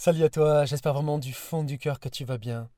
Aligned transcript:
Salut 0.00 0.22
à 0.22 0.28
toi, 0.30 0.64
j'espère 0.64 0.94
vraiment 0.94 1.18
du 1.18 1.32
fond 1.32 1.64
du 1.64 1.76
cœur 1.76 1.98
que 1.98 2.08
tu 2.08 2.24
vas 2.24 2.38
bien. 2.38 2.70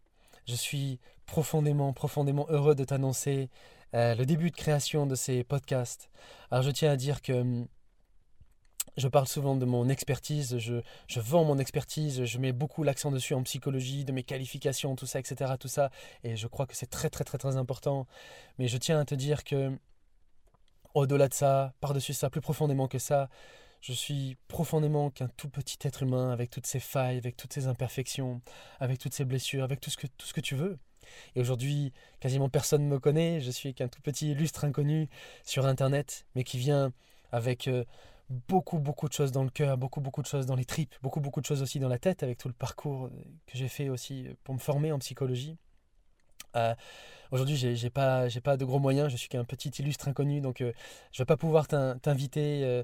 Je 0.47 0.55
suis 0.55 0.99
profondément, 1.27 1.93
profondément 1.93 2.47
heureux 2.49 2.75
de 2.75 2.83
t'annoncer 2.83 3.51
euh, 3.93 4.15
le 4.15 4.25
début 4.25 4.51
de 4.51 4.57
création 4.57 5.05
de 5.05 5.15
ces 5.15 5.45
podcasts. 5.45 6.09
Alors 6.51 6.63
je 6.63 6.71
tiens 6.71 6.91
à 6.91 6.97
dire 6.97 7.21
que 7.21 7.35
hum, 7.35 7.69
je 8.97 9.07
parle 9.07 9.29
souvent 9.29 9.55
de 9.55 9.67
mon 9.67 9.91
expertise, 9.91 10.57
je, 10.57 10.81
je 11.09 11.21
vends 11.21 11.45
mon 11.45 11.59
expertise, 11.59 12.25
je 12.25 12.39
mets 12.39 12.53
beaucoup 12.53 12.85
l'accent 12.85 13.11
dessus 13.11 13.35
en 13.35 13.43
psychologie, 13.43 14.07
de 14.07 14.13
mes 14.13 14.23
qualifications, 14.23 14.97
tout 14.97 15.05
ça, 15.05 15.21
etc. 15.21 15.57
Tout 15.61 15.69
ça, 15.69 15.91
et 16.25 16.37
je 16.37 16.47
crois 16.47 16.65
que 16.65 16.75
c'est 16.75 16.89
très, 16.89 17.11
très, 17.11 17.25
très, 17.25 17.37
très 17.37 17.59
important. 17.59 18.07
Mais 18.59 18.67
je 18.67 18.79
tiens 18.79 18.99
à 18.99 19.05
te 19.05 19.15
dire 19.15 19.45
que, 19.45 19.79
au-delà 20.95 21.29
de 21.29 21.35
ça, 21.35 21.75
par-dessus 21.81 22.15
ça, 22.15 22.31
plus 22.31 22.41
profondément 22.41 22.89
que 22.89 22.99
ça, 22.99 23.29
je 23.81 23.93
suis 23.93 24.37
profondément 24.49 25.11
qu'un 25.11 25.29
tout 25.29 25.49
petit 25.49 25.79
être 25.83 26.03
humain 26.03 26.31
avec 26.31 26.51
toutes 26.51 26.67
ses 26.67 26.81
failles, 26.81 27.19
avec 27.19 27.37
toutes 27.37 27.53
ses 27.53 27.67
imperfections, 27.67 28.41
avec 28.79 28.99
toutes 28.99 29.15
ses 29.15 29.25
blessures, 29.25 29.65
avec 29.65 29.81
tout 29.81 29.91
ce 29.91 29.97
que, 29.97 30.07
tout 30.07 30.27
ce 30.27 30.33
que 30.33 30.41
tu 30.41 30.55
veux. 30.55 30.79
Et 31.35 31.41
aujourd'hui, 31.41 31.93
quasiment 32.21 32.49
personne 32.49 32.85
ne 32.85 32.89
me 32.89 32.99
connaît, 32.99 33.41
je 33.41 33.51
suis 33.51 33.75
qu'un 33.75 33.89
tout 33.89 34.03
petit 34.03 34.31
illustre 34.31 34.65
inconnu 34.65 35.09
sur 35.45 35.67
Internet, 35.67 36.27
mais 36.35 36.45
qui 36.45 36.59
vient 36.59 36.93
avec 37.33 37.69
euh, 37.69 37.85
beaucoup, 38.29 38.79
beaucoup 38.79 39.09
de 39.09 39.13
choses 39.13 39.33
dans 39.33 39.45
le 39.45 39.51
cœur, 39.51 39.77
beaucoup, 39.77 40.01
beaucoup 40.01 40.23
de 40.23 40.27
choses 40.27 40.47
dans 40.47 40.57
les 40.57 40.65
tripes, 40.65 40.95
beaucoup, 41.03 41.21
beaucoup 41.21 41.41
de 41.41 41.47
choses 41.47 41.63
aussi 41.63 41.81
dans 41.81 41.89
la 41.89 41.99
tête, 41.99 42.23
avec 42.23 42.39
tout 42.39 42.49
le 42.49 42.55
parcours 42.55 43.07
euh, 43.07 43.11
que 43.47 43.59
j'ai 43.59 43.69
fait 43.69 43.89
aussi 43.89 44.29
pour 44.45 44.55
me 44.55 44.61
former 44.61 44.93
en 44.93 44.99
psychologie. 44.99 45.57
Euh, 46.57 46.75
Aujourd'hui, 47.33 47.57
j'ai 47.57 47.91
pas, 47.91 48.27
pas 48.43 48.57
de 48.57 48.65
gros 48.65 48.81
moyens, 48.81 49.09
je 49.09 49.17
suis 49.17 49.29
qu'un 49.29 49.45
petit 49.45 49.69
illustre 49.69 50.09
inconnu, 50.09 50.41
donc 50.41 50.61
euh, 50.61 50.73
je 51.13 51.23
vais 51.23 51.27
pas 51.27 51.37
pouvoir 51.37 51.69
t'inviter 51.69 52.83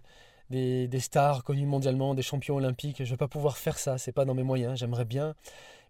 des, 0.50 1.00
stars 1.00 1.44
connus 1.44 1.66
mondialement, 1.66 2.14
des 2.14 2.22
champions 2.22 2.56
olympiques. 2.56 2.98
Je 2.98 3.04
ne 3.04 3.08
vais 3.10 3.16
pas 3.16 3.28
pouvoir 3.28 3.56
faire 3.56 3.78
ça, 3.78 3.98
c'est 3.98 4.12
pas 4.12 4.24
dans 4.24 4.34
mes 4.34 4.42
moyens. 4.42 4.78
J'aimerais 4.78 5.04
bien, 5.04 5.34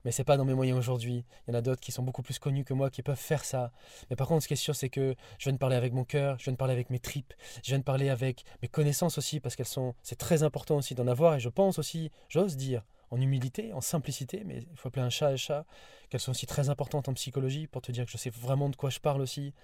mais 0.04 0.12
c'est 0.12 0.24
pas 0.24 0.36
dans 0.36 0.44
mes 0.44 0.54
moyens 0.54 0.78
aujourd'hui. 0.78 1.24
Il 1.46 1.52
y 1.52 1.54
en 1.54 1.58
a 1.58 1.62
d'autres 1.62 1.80
qui 1.80 1.92
sont 1.92 2.02
beaucoup 2.02 2.22
plus 2.22 2.38
connus 2.38 2.64
que 2.64 2.74
moi 2.74 2.90
qui 2.90 3.02
peuvent 3.02 3.16
faire 3.16 3.44
ça. 3.44 3.72
Mais 4.10 4.16
par 4.16 4.28
contre, 4.28 4.42
ce 4.42 4.48
qui 4.48 4.54
est 4.54 4.56
sûr, 4.56 4.74
c'est 4.74 4.88
que 4.88 5.14
je 5.38 5.44
viens 5.44 5.52
de 5.52 5.58
parler 5.58 5.76
avec 5.76 5.92
mon 5.92 6.04
cœur, 6.04 6.38
je 6.38 6.44
viens 6.44 6.52
de 6.52 6.58
parler 6.58 6.74
avec 6.74 6.90
mes 6.90 6.98
tripes, 6.98 7.34
je 7.62 7.68
viens 7.68 7.78
de 7.78 7.84
parler 7.84 8.08
avec 8.08 8.44
mes 8.62 8.68
connaissances 8.68 9.18
aussi, 9.18 9.40
parce 9.40 9.56
qu'elles 9.56 9.66
sont, 9.66 9.94
c'est 10.02 10.18
très 10.18 10.42
important 10.42 10.76
aussi 10.76 10.94
d'en 10.94 11.06
avoir. 11.06 11.34
Et 11.34 11.40
je 11.40 11.48
pense 11.48 11.78
aussi, 11.78 12.10
j'ose 12.28 12.56
dire, 12.56 12.82
en 13.10 13.20
humilité, 13.20 13.72
en 13.72 13.80
simplicité, 13.80 14.42
mais 14.44 14.58
il 14.58 14.76
faut 14.76 14.88
appeler 14.88 15.04
un 15.04 15.10
chat 15.10 15.28
un 15.28 15.36
chat, 15.36 15.64
qu'elles 16.08 16.20
sont 16.20 16.32
aussi 16.32 16.46
très 16.46 16.68
importantes 16.68 17.08
en 17.08 17.14
psychologie 17.14 17.66
pour 17.66 17.82
te 17.82 17.92
dire 17.92 18.04
que 18.04 18.10
je 18.10 18.16
sais 18.16 18.30
vraiment 18.30 18.68
de 18.68 18.76
quoi 18.76 18.90
je 18.90 19.00
parle 19.00 19.20
aussi 19.20 19.54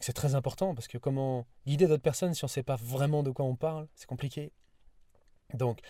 c'est 0.00 0.12
très 0.12 0.34
important 0.34 0.74
parce 0.74 0.88
que 0.88 0.98
comment 0.98 1.46
guider 1.66 1.86
d'autres 1.86 2.02
personnes 2.02 2.34
si 2.34 2.44
on 2.44 2.46
ne 2.46 2.50
sait 2.50 2.62
pas 2.62 2.76
vraiment 2.76 3.22
de 3.22 3.30
quoi 3.30 3.44
on 3.44 3.56
parle, 3.56 3.88
c'est 3.94 4.06
compliqué. 4.06 4.52
Donc, 5.54 5.80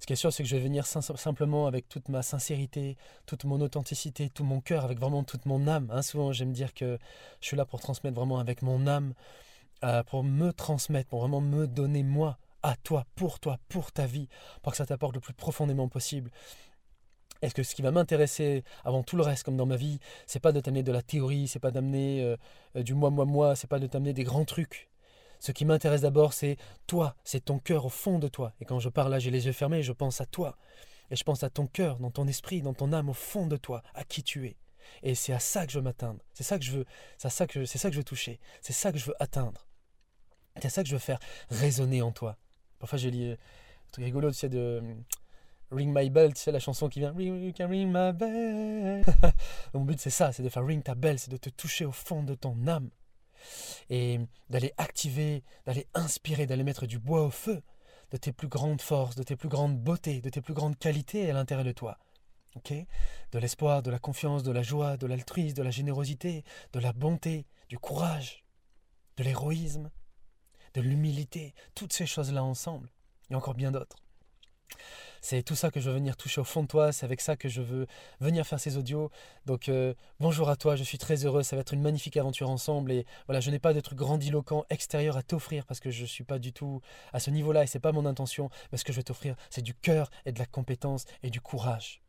ce 0.00 0.06
qui 0.06 0.12
est 0.12 0.16
sûr, 0.16 0.32
c'est 0.32 0.42
que 0.42 0.48
je 0.48 0.56
vais 0.56 0.62
venir 0.62 0.86
simplement 0.86 1.66
avec 1.66 1.88
toute 1.88 2.08
ma 2.08 2.22
sincérité, 2.22 2.96
toute 3.26 3.44
mon 3.44 3.60
authenticité, 3.60 4.30
tout 4.30 4.44
mon 4.44 4.60
cœur, 4.60 4.84
avec 4.84 5.00
vraiment 5.00 5.24
toute 5.24 5.44
mon 5.46 5.66
âme. 5.66 5.88
Hein. 5.92 6.02
souvent, 6.02 6.32
j'aime 6.32 6.52
dire 6.52 6.72
que 6.72 6.98
je 7.40 7.46
suis 7.46 7.56
là 7.56 7.64
pour 7.64 7.80
transmettre 7.80 8.14
vraiment 8.14 8.38
avec 8.38 8.62
mon 8.62 8.86
âme, 8.86 9.14
euh, 9.84 10.02
pour 10.04 10.22
me 10.22 10.52
transmettre, 10.52 11.08
pour 11.08 11.20
vraiment 11.20 11.40
me 11.40 11.66
donner 11.66 12.04
moi, 12.04 12.38
à 12.62 12.76
toi, 12.76 13.06
pour 13.16 13.40
toi, 13.40 13.58
pour 13.68 13.92
ta 13.92 14.06
vie, 14.06 14.28
pour 14.62 14.72
que 14.72 14.78
ça 14.78 14.86
t'apporte 14.86 15.14
le 15.14 15.20
plus 15.20 15.34
profondément 15.34 15.88
possible. 15.88 16.30
Est-ce 17.42 17.54
que 17.54 17.62
ce 17.62 17.74
qui 17.74 17.82
va 17.82 17.90
m'intéresser 17.90 18.64
avant 18.84 19.02
tout 19.02 19.16
le 19.16 19.22
reste, 19.22 19.44
comme 19.44 19.56
dans 19.56 19.66
ma 19.66 19.76
vie, 19.76 20.00
c'est 20.26 20.40
pas 20.40 20.52
de 20.52 20.60
t'amener 20.60 20.82
de 20.82 20.92
la 20.92 21.02
théorie, 21.02 21.46
c'est 21.46 21.60
pas 21.60 21.70
d'amener 21.70 22.22
euh, 22.22 22.36
euh, 22.76 22.82
du 22.82 22.94
moi, 22.94 23.10
moi, 23.10 23.24
moi, 23.24 23.54
c'est 23.54 23.68
pas 23.68 23.78
de 23.78 23.86
t'amener 23.86 24.12
des 24.12 24.24
grands 24.24 24.44
trucs. 24.44 24.88
Ce 25.40 25.52
qui 25.52 25.64
m'intéresse 25.64 26.00
d'abord, 26.00 26.32
c'est 26.32 26.56
toi, 26.88 27.14
c'est 27.22 27.44
ton 27.44 27.60
cœur 27.60 27.86
au 27.86 27.90
fond 27.90 28.18
de 28.18 28.26
toi. 28.26 28.54
Et 28.60 28.64
quand 28.64 28.80
je 28.80 28.88
parle 28.88 29.12
là, 29.12 29.20
j'ai 29.20 29.30
les 29.30 29.46
yeux 29.46 29.52
fermés, 29.52 29.82
je 29.82 29.92
pense 29.92 30.20
à 30.20 30.26
toi. 30.26 30.56
Et 31.10 31.16
je 31.16 31.22
pense 31.22 31.42
à 31.44 31.50
ton 31.50 31.66
cœur, 31.66 31.98
dans 32.00 32.10
ton 32.10 32.26
esprit, 32.26 32.60
dans 32.60 32.74
ton 32.74 32.92
âme, 32.92 33.08
au 33.08 33.14
fond 33.14 33.46
de 33.46 33.56
toi, 33.56 33.82
à 33.94 34.04
qui 34.04 34.22
tu 34.22 34.46
es. 34.46 34.56
Et 35.02 35.14
c'est 35.14 35.32
à 35.32 35.38
ça 35.38 35.64
que 35.64 35.72
je 35.72 35.78
veux 35.78 35.84
m'atteindre. 35.84 36.20
C'est 36.32 36.42
ça 36.42 36.58
que 36.58 36.64
je 36.64 36.72
veux. 36.72 36.84
C'est 37.18 37.30
ça 37.30 37.46
que 37.46 37.64
c'est 37.64 37.78
ça 37.78 37.88
que 37.88 37.94
je 37.94 38.00
veux 38.00 38.04
toucher. 38.04 38.40
C'est 38.60 38.72
ça 38.72 38.90
que 38.90 38.98
je 38.98 39.06
veux 39.06 39.14
atteindre. 39.20 39.68
C'est 40.60 40.70
ça 40.70 40.82
que 40.82 40.88
je 40.88 40.94
veux 40.94 41.00
faire 41.00 41.20
résonner 41.50 42.02
en 42.02 42.10
toi. 42.10 42.36
Parfois, 42.78 42.98
j'ai 42.98 43.10
lu 43.10 43.32
un 43.32 43.36
truc 43.92 44.04
rigolo, 44.04 44.30
tu 44.30 44.38
sais, 44.38 44.48
de 44.48 44.82
Ring 45.70 45.92
My 45.94 46.08
Bell, 46.10 46.32
tu 46.32 46.40
sais, 46.40 46.52
la 46.52 46.60
chanson 46.60 46.88
qui 46.88 47.00
vient 47.00 47.12
Ring, 47.12 47.42
you 47.42 47.52
can 47.56 47.68
ring 47.68 47.88
my 47.88 48.12
bell. 48.12 49.04
Mon 49.74 49.84
but, 49.84 50.00
c'est 50.00 50.10
ça, 50.10 50.32
c'est 50.32 50.42
de 50.42 50.48
faire 50.48 50.64
ring 50.64 50.82
ta 50.82 50.94
bell, 50.94 51.18
c'est 51.18 51.30
de 51.30 51.36
te 51.36 51.50
toucher 51.50 51.84
au 51.84 51.92
fond 51.92 52.22
de 52.22 52.34
ton 52.34 52.66
âme 52.66 52.90
et 53.90 54.20
d'aller 54.50 54.72
activer, 54.78 55.44
d'aller 55.66 55.86
inspirer, 55.94 56.46
d'aller 56.46 56.64
mettre 56.64 56.86
du 56.86 56.98
bois 56.98 57.22
au 57.22 57.30
feu 57.30 57.62
de 58.10 58.16
tes 58.16 58.32
plus 58.32 58.48
grandes 58.48 58.80
forces, 58.80 59.16
de 59.16 59.22
tes 59.22 59.36
plus 59.36 59.48
grandes 59.48 59.78
beautés, 59.78 60.20
de 60.20 60.30
tes 60.30 60.40
plus 60.40 60.54
grandes 60.54 60.78
qualités 60.78 61.30
à 61.30 61.34
l'intérieur 61.34 61.64
de 61.64 61.72
toi. 61.72 61.98
ok? 62.56 62.72
De 63.32 63.38
l'espoir, 63.38 63.82
de 63.82 63.90
la 63.90 63.98
confiance, 63.98 64.42
de 64.42 64.52
la 64.52 64.62
joie, 64.62 64.96
de 64.96 65.06
l'altruisme, 65.06 65.56
de 65.56 65.62
la 65.62 65.70
générosité, 65.70 66.44
de 66.72 66.80
la 66.80 66.92
bonté, 66.92 67.46
du 67.68 67.78
courage, 67.78 68.44
de 69.16 69.24
l'héroïsme, 69.24 69.90
de 70.74 70.80
l'humilité, 70.80 71.54
toutes 71.74 71.92
ces 71.92 72.06
choses-là 72.06 72.42
ensemble, 72.42 72.90
et 73.30 73.34
encore 73.34 73.54
bien 73.54 73.72
d'autres. 73.72 73.96
C'est 75.30 75.42
tout 75.42 75.54
ça 75.54 75.70
que 75.70 75.78
je 75.78 75.90
veux 75.90 75.96
venir 75.96 76.16
toucher 76.16 76.40
au 76.40 76.44
fond 76.44 76.62
de 76.62 76.68
toi, 76.68 76.90
c'est 76.90 77.04
avec 77.04 77.20
ça 77.20 77.36
que 77.36 77.50
je 77.50 77.60
veux 77.60 77.86
venir 78.18 78.46
faire 78.46 78.58
ces 78.58 78.78
audios. 78.78 79.10
Donc 79.44 79.68
euh, 79.68 79.92
bonjour 80.20 80.48
à 80.48 80.56
toi, 80.56 80.74
je 80.74 80.82
suis 80.82 80.96
très 80.96 81.26
heureux, 81.26 81.42
ça 81.42 81.54
va 81.54 81.60
être 81.60 81.74
une 81.74 81.82
magnifique 81.82 82.16
aventure 82.16 82.48
ensemble 82.48 82.90
et 82.92 83.04
voilà, 83.26 83.40
je 83.40 83.50
n'ai 83.50 83.58
pas 83.58 83.74
de 83.74 83.80
trucs 83.80 83.98
grandiloquents 83.98 84.64
extérieurs 84.70 85.18
à 85.18 85.22
t'offrir 85.22 85.66
parce 85.66 85.80
que 85.80 85.90
je 85.90 86.00
ne 86.00 86.06
suis 86.06 86.24
pas 86.24 86.38
du 86.38 86.54
tout 86.54 86.80
à 87.12 87.20
ce 87.20 87.28
niveau-là 87.28 87.64
et 87.64 87.66
c'est 87.66 87.78
pas 87.78 87.92
mon 87.92 88.06
intention, 88.06 88.48
mais 88.72 88.78
ce 88.78 88.86
que 88.86 88.92
je 88.94 89.00
vais 89.00 89.02
t'offrir, 89.02 89.36
c'est 89.50 89.60
du 89.60 89.74
cœur 89.74 90.10
et 90.24 90.32
de 90.32 90.38
la 90.38 90.46
compétence 90.46 91.04
et 91.22 91.28
du 91.28 91.42
courage. 91.42 92.00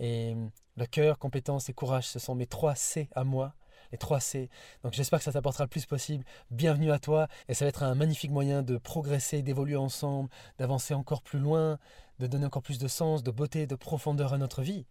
Et 0.00 0.34
le 0.78 0.86
cœur, 0.86 1.18
compétence 1.18 1.68
et 1.68 1.74
courage, 1.74 2.08
ce 2.08 2.18
sont 2.18 2.34
mes 2.34 2.46
trois 2.46 2.76
C 2.76 3.10
à 3.14 3.24
moi 3.24 3.54
les 3.92 3.98
3 3.98 4.20
C. 4.20 4.50
Donc 4.82 4.92
j'espère 4.92 5.20
que 5.20 5.24
ça 5.24 5.32
t'apportera 5.32 5.64
le 5.64 5.68
plus 5.68 5.86
possible. 5.86 6.24
Bienvenue 6.50 6.90
à 6.90 6.98
toi 6.98 7.28
et 7.48 7.54
ça 7.54 7.64
va 7.64 7.68
être 7.68 7.82
un 7.82 7.94
magnifique 7.94 8.30
moyen 8.30 8.62
de 8.62 8.76
progresser, 8.76 9.42
d'évoluer 9.42 9.76
ensemble, 9.76 10.30
d'avancer 10.58 10.94
encore 10.94 11.22
plus 11.22 11.38
loin, 11.38 11.78
de 12.18 12.26
donner 12.26 12.46
encore 12.46 12.62
plus 12.62 12.78
de 12.78 12.88
sens, 12.88 13.22
de 13.22 13.30
beauté, 13.30 13.66
de 13.66 13.74
profondeur 13.74 14.32
à 14.32 14.38
notre 14.38 14.62
vie. 14.62 14.86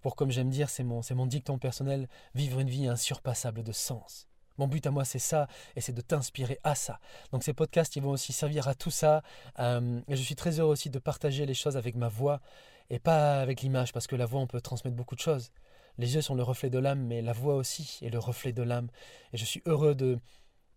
Pour, 0.00 0.16
comme 0.16 0.30
j'aime 0.30 0.50
dire, 0.50 0.70
c'est 0.70 0.84
mon, 0.84 1.00
mon 1.14 1.26
dicton 1.26 1.58
personnel, 1.58 2.08
vivre 2.34 2.60
une 2.60 2.70
vie 2.70 2.86
insurpassable 2.86 3.62
de 3.62 3.72
sens. 3.72 4.28
Mon 4.58 4.68
but 4.68 4.86
à 4.86 4.90
moi, 4.90 5.04
c'est 5.04 5.18
ça, 5.18 5.48
et 5.74 5.80
c'est 5.80 5.92
de 5.92 6.00
t'inspirer 6.00 6.58
à 6.64 6.74
ça. 6.74 6.98
Donc 7.32 7.42
ces 7.42 7.52
podcasts, 7.52 7.96
ils 7.96 8.02
vont 8.02 8.10
aussi 8.10 8.32
servir 8.32 8.68
à 8.68 8.74
tout 8.74 8.90
ça. 8.90 9.22
Euh, 9.58 10.00
et 10.08 10.16
je 10.16 10.22
suis 10.22 10.36
très 10.36 10.60
heureux 10.60 10.72
aussi 10.72 10.88
de 10.90 10.98
partager 10.98 11.44
les 11.44 11.54
choses 11.54 11.76
avec 11.76 11.94
ma 11.94 12.08
voix, 12.08 12.40
et 12.88 12.98
pas 12.98 13.40
avec 13.40 13.62
l'image, 13.62 13.92
parce 13.92 14.06
que 14.06 14.16
la 14.16 14.26
voix, 14.26 14.40
on 14.40 14.46
peut 14.46 14.60
transmettre 14.60 14.96
beaucoup 14.96 15.14
de 15.14 15.20
choses. 15.20 15.50
Les 15.98 16.14
yeux 16.14 16.22
sont 16.22 16.34
le 16.34 16.42
reflet 16.42 16.70
de 16.70 16.78
l'âme, 16.78 17.00
mais 17.00 17.22
la 17.22 17.32
voix 17.32 17.56
aussi 17.56 17.98
est 18.02 18.10
le 18.10 18.18
reflet 18.18 18.52
de 18.52 18.62
l'âme. 18.62 18.88
Et 19.32 19.38
je 19.38 19.44
suis 19.44 19.62
heureux 19.66 19.94
de 19.94 20.18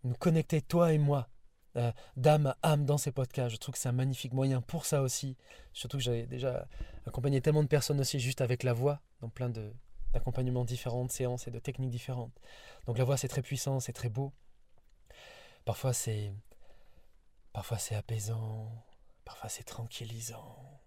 nous 0.03 0.15
connecter, 0.15 0.61
toi 0.61 0.93
et 0.93 0.97
moi, 0.97 1.27
euh, 1.75 1.91
d'âme 2.17 2.47
à 2.61 2.71
âme 2.71 2.85
dans 2.85 2.97
ces 2.97 3.11
podcasts. 3.11 3.51
Je 3.51 3.57
trouve 3.57 3.73
que 3.73 3.79
c'est 3.79 3.89
un 3.89 3.93
magnifique 3.93 4.33
moyen 4.33 4.61
pour 4.61 4.85
ça 4.85 5.01
aussi. 5.01 5.37
Surtout 5.73 5.97
que 5.97 6.03
j'ai 6.03 6.25
déjà 6.25 6.67
accompagné 7.05 7.41
tellement 7.41 7.63
de 7.63 7.67
personnes 7.67 7.99
aussi 7.99 8.19
juste 8.19 8.41
avec 8.41 8.63
la 8.63 8.73
voix, 8.73 9.01
dans 9.21 9.29
plein 9.29 9.49
d'accompagnements 10.13 10.65
différents, 10.65 11.05
de 11.05 11.11
séances 11.11 11.47
et 11.47 11.51
de 11.51 11.59
techniques 11.59 11.91
différentes. 11.91 12.33
Donc 12.85 12.97
la 12.97 13.03
voix 13.03 13.17
c'est 13.17 13.27
très 13.27 13.41
puissant, 13.41 13.79
c'est 13.79 13.93
très 13.93 14.09
beau. 14.09 14.33
Parfois 15.65 15.93
c'est 15.93 16.33
parfois 17.53 17.77
c'est 17.77 17.95
apaisant, 17.95 18.71
parfois 19.25 19.49
c'est 19.49 19.63
tranquillisant. 19.63 20.79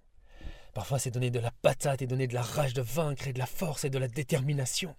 Parfois, 0.75 0.99
c'est 0.99 1.11
donner 1.11 1.31
de 1.31 1.39
la 1.39 1.51
patate 1.51 2.01
et 2.01 2.07
donner 2.07 2.27
de 2.27 2.35
la 2.35 2.43
rage 2.43 2.73
de 2.73 2.81
vaincre 2.81 3.29
et 3.29 3.33
de 3.33 3.39
la 3.39 3.47
force 3.47 3.85
et 3.85 3.91
de 3.91 3.99
la 3.99 4.09
détermination. 4.09 4.97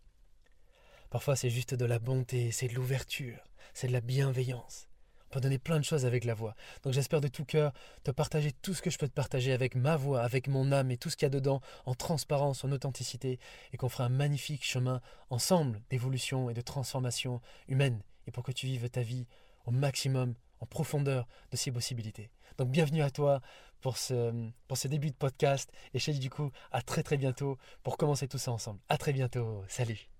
Parfois, 1.09 1.35
c'est 1.35 1.49
juste 1.49 1.73
de 1.73 1.85
la 1.85 1.99
bonté, 1.99 2.51
c'est 2.51 2.67
de 2.67 2.75
l'ouverture, 2.75 3.39
c'est 3.73 3.87
de 3.87 3.93
la 3.93 4.01
bienveillance. 4.01 4.87
Peut 5.33 5.41
donner 5.41 5.57
plein 5.57 5.79
de 5.79 5.83
choses 5.83 6.05
avec 6.05 6.25
la 6.25 6.35
voix. 6.35 6.53
Donc 6.83 6.93
j'espère 6.93 7.19
de 7.19 7.27
tout 7.27 7.43
cœur 7.43 7.73
te 8.03 8.11
partager 8.11 8.51
tout 8.51 8.75
ce 8.75 8.83
que 8.83 8.91
je 8.91 8.99
peux 8.99 9.07
te 9.07 9.13
partager 9.13 9.51
avec 9.51 9.73
ma 9.73 9.95
voix, 9.95 10.21
avec 10.21 10.47
mon 10.47 10.71
âme 10.71 10.91
et 10.91 10.97
tout 10.97 11.09
ce 11.09 11.17
qu'il 11.17 11.25
y 11.25 11.25
a 11.25 11.29
dedans, 11.31 11.59
en 11.87 11.95
transparence, 11.95 12.63
en 12.63 12.71
authenticité, 12.71 13.39
et 13.71 13.77
qu'on 13.77 13.89
fera 13.89 14.03
un 14.03 14.09
magnifique 14.09 14.63
chemin 14.63 15.01
ensemble 15.31 15.81
d'évolution 15.89 16.51
et 16.51 16.53
de 16.53 16.61
transformation 16.61 17.41
humaine, 17.67 18.03
et 18.27 18.31
pour 18.31 18.43
que 18.43 18.51
tu 18.51 18.67
vives 18.67 18.87
ta 18.91 19.01
vie 19.01 19.25
au 19.65 19.71
maximum 19.71 20.35
en 20.59 20.67
profondeur 20.67 21.27
de 21.49 21.57
ces 21.57 21.71
possibilités. 21.71 22.29
Donc 22.59 22.69
bienvenue 22.69 23.01
à 23.01 23.09
toi 23.09 23.41
pour 23.81 23.97
ce, 23.97 24.31
pour 24.67 24.77
ce 24.77 24.87
début 24.87 25.09
de 25.09 25.15
podcast 25.15 25.71
et 25.95 25.99
je 25.99 26.05
te 26.05 26.11
dis 26.11 26.19
du 26.19 26.29
coup 26.29 26.51
à 26.71 26.83
très 26.83 27.01
très 27.01 27.17
bientôt 27.17 27.57
pour 27.81 27.97
commencer 27.97 28.27
tout 28.27 28.37
ça 28.37 28.51
ensemble. 28.51 28.79
À 28.87 28.99
très 28.99 29.13
bientôt. 29.13 29.63
Salut 29.67 30.12